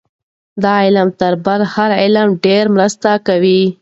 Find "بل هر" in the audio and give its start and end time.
1.45-1.89